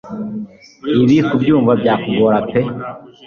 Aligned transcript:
ibi 1.03 1.17
kubyumva 1.27 1.71
byakugora 1.81 2.37
pee 2.49 2.71